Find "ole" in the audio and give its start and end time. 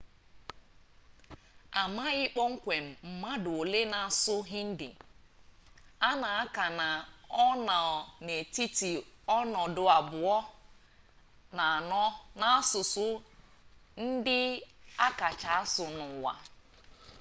3.61-3.79